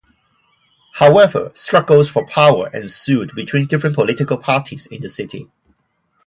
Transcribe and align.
However, 0.93 1.51
struggles 1.53 2.09
for 2.09 2.25
power 2.25 2.71
ensued 2.73 3.35
between 3.35 3.67
different 3.67 3.95
political 3.95 4.35
parties 4.35 4.87
in 4.87 4.99
the 4.99 5.07
city. 5.09 5.47